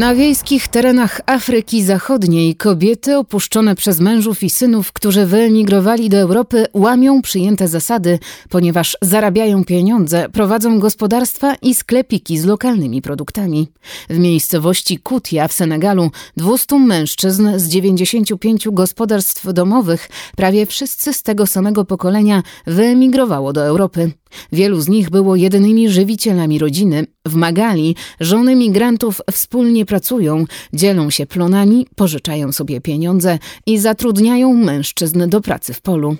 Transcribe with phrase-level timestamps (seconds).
[0.00, 6.66] Na wiejskich terenach Afryki Zachodniej kobiety opuszczone przez mężów i synów, którzy wyemigrowali do Europy,
[6.74, 8.18] łamią przyjęte zasady,
[8.50, 13.68] ponieważ zarabiają pieniądze, prowadzą gospodarstwa i sklepiki z lokalnymi produktami.
[14.10, 21.46] W miejscowości Kutia w Senegalu 200 mężczyzn z 95 gospodarstw domowych, prawie wszyscy z tego
[21.46, 24.12] samego pokolenia, wyemigrowało do Europy.
[24.52, 27.06] Wielu z nich było jedynymi żywicielami rodziny.
[27.26, 35.28] W Magali żony migrantów wspólnie pracują, dzielą się plonami, pożyczają sobie pieniądze i zatrudniają mężczyzn
[35.28, 36.16] do pracy w polu.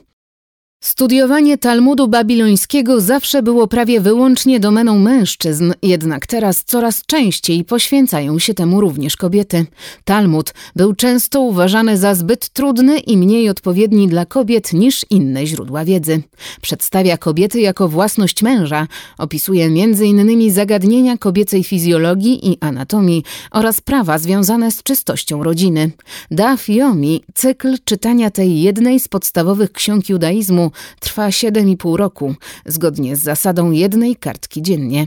[0.83, 8.55] Studiowanie Talmudu babilońskiego zawsze było prawie wyłącznie domeną mężczyzn, jednak teraz coraz częściej poświęcają się
[8.55, 9.67] temu również kobiety.
[10.05, 15.85] Talmud był często uważany za zbyt trudny i mniej odpowiedni dla kobiet niż inne źródła
[15.85, 16.23] wiedzy.
[16.63, 18.87] Przedstawia kobiety jako własność męża,
[19.19, 20.53] opisuje m.in.
[20.53, 25.91] zagadnienia kobiecej fizjologii i anatomii oraz prawa związane z czystością rodziny.
[26.31, 30.70] Daf Yomi, cykl czytania tej jednej z podstawowych ksiąg judaizmu,
[31.01, 32.35] trwa 7,5 roku,
[32.67, 35.07] zgodnie z zasadą jednej kartki dziennie.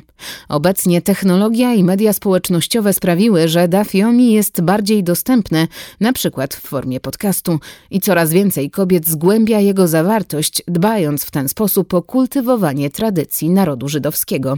[0.49, 5.67] Obecnie technologia i media społecznościowe sprawiły, że Dafiomi jest bardziej dostępne,
[5.99, 7.59] na przykład w formie podcastu
[7.91, 13.89] i coraz więcej kobiet zgłębia jego zawartość, dbając w ten sposób o kultywowanie tradycji narodu
[13.89, 14.57] żydowskiego.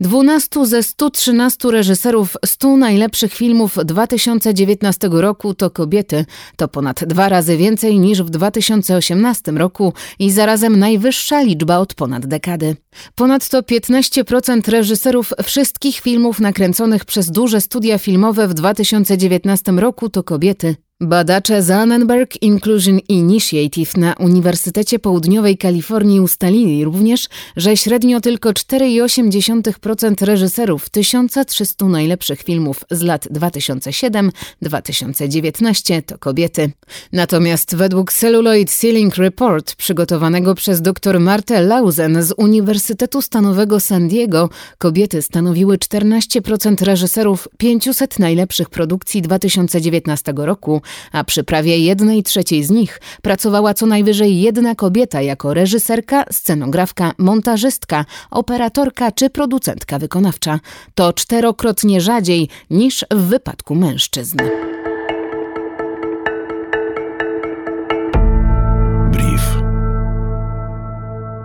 [0.00, 6.24] 12 ze 113 reżyserów 100 najlepszych filmów 2019 roku to kobiety.
[6.56, 12.26] To ponad dwa razy więcej niż w 2018 roku i zarazem najwyższa liczba od ponad
[12.26, 12.76] dekady.
[13.14, 20.87] Ponadto 15% reżyserów wszystkich filmów nakręconych przez duże studia filmowe w 2019 roku to kobiety.
[21.00, 30.24] Badacze z Annenberg Inclusion Initiative na Uniwersytecie Południowej Kalifornii ustalili również, że średnio tylko 4,8%
[30.24, 36.70] reżyserów 1300 najlepszych filmów z lat 2007-2019 to kobiety.
[37.12, 44.50] Natomiast według Celluloid Ceiling Report przygotowanego przez dr Martę Lausen z Uniwersytetu Stanowego San Diego,
[44.78, 50.82] kobiety stanowiły 14% reżyserów 500 najlepszych produkcji 2019 roku,
[51.12, 57.12] a przy prawie jednej trzeciej z nich pracowała co najwyżej jedna kobieta jako reżyserka, scenografka,
[57.18, 60.60] montażystka, operatorka czy producentka wykonawcza.
[60.94, 64.38] To czterokrotnie rzadziej niż w wypadku mężczyzn.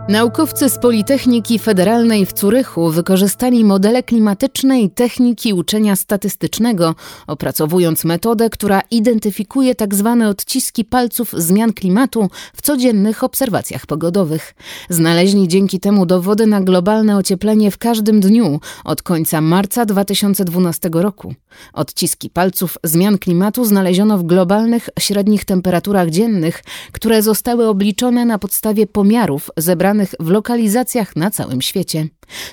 [0.09, 6.95] Naukowcy z Politechniki Federalnej w Curychu wykorzystali modele klimatyczne i techniki uczenia statystycznego,
[7.27, 10.17] opracowując metodę, która identyfikuje tzw.
[10.19, 14.55] Tak odciski palców zmian klimatu w codziennych obserwacjach pogodowych.
[14.89, 21.33] Znaleźli dzięki temu dowody na globalne ocieplenie w każdym dniu od końca marca 2012 roku.
[21.73, 28.87] Odciski palców zmian klimatu znaleziono w globalnych średnich temperaturach dziennych, które zostały obliczone na podstawie
[28.87, 32.07] pomiarów zebranych w lokalizacjach na całym świecie.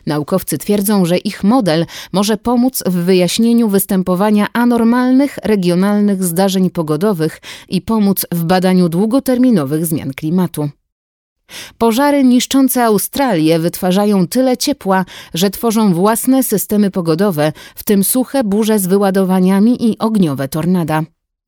[0.07, 7.81] Naukowcy twierdzą, że ich model może pomóc w wyjaśnieniu występowania anormalnych regionalnych zdarzeń pogodowych i
[7.83, 10.71] pomóc w badaniu długoterminowych zmian klimatu.
[11.79, 18.79] Pożary niszczące Australię wytwarzają tyle ciepła, że tworzą własne systemy pogodowe, w tym suche burze
[18.79, 21.03] z wyładowaniami i ogniowe tornada.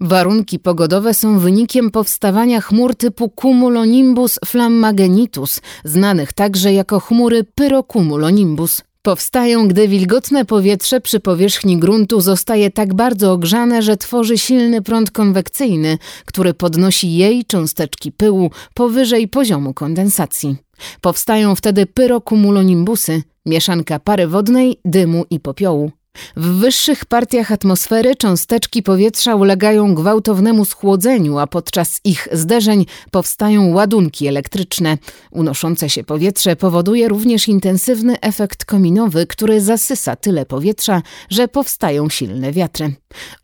[0.04, 8.82] Warunki pogodowe są wynikiem powstawania chmur typu cumulonimbus flammagenitus, znanych także jako chmury pyrocumulonimbus.
[9.02, 15.10] Powstają, gdy wilgotne powietrze przy powierzchni gruntu zostaje tak bardzo ogrzane, że tworzy silny prąd
[15.10, 20.56] konwekcyjny, który podnosi jej cząsteczki pyłu powyżej poziomu kondensacji.
[21.00, 25.90] Powstają wtedy pyrocumulonimbusy, mieszanka pary wodnej, dymu i popiołu.
[26.36, 34.26] W wyższych partiach atmosfery cząsteczki powietrza ulegają gwałtownemu schłodzeniu, a podczas ich zderzeń powstają ładunki
[34.26, 34.98] elektryczne.
[35.30, 42.52] Unoszące się powietrze powoduje również intensywny efekt kominowy, który zasysa tyle powietrza, że powstają silne
[42.52, 42.94] wiatry.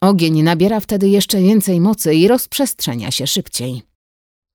[0.00, 3.82] Ogień nabiera wtedy jeszcze więcej mocy i rozprzestrzenia się szybciej.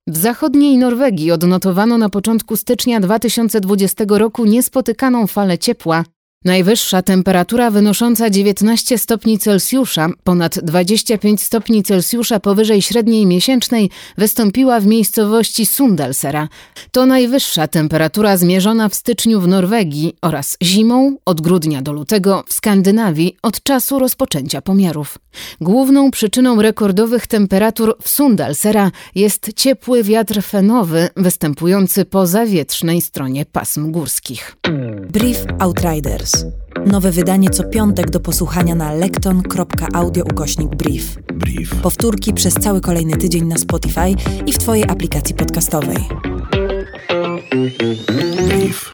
[0.08, 6.04] W zachodniej Norwegii odnotowano na początku stycznia 2020 roku niespotykaną falę ciepła,
[6.46, 14.86] Najwyższa temperatura wynosząca 19 stopni Celsjusza, ponad 25 stopni Celsjusza powyżej średniej miesięcznej, wystąpiła w
[14.86, 16.48] miejscowości Sundalsera.
[16.92, 22.54] To najwyższa temperatura zmierzona w styczniu w Norwegii oraz zimą od grudnia do lutego w
[22.54, 25.18] Skandynawii od czasu rozpoczęcia pomiarów.
[25.62, 33.92] Główną przyczyną rekordowych temperatur w Sundalsera jest ciepły wiatr fenowy występujący po zawietrznej stronie pasm
[33.92, 34.56] górskich.
[35.10, 36.33] Brief Outriders.
[36.86, 41.18] Nowe wydanie co piątek do posłuchania na lekton.audio ukośnik brief.
[41.34, 41.76] Brief.
[41.76, 44.10] Powtórki przez cały kolejny tydzień na Spotify
[44.46, 45.98] i w Twojej aplikacji podcastowej.
[48.48, 48.92] Brief.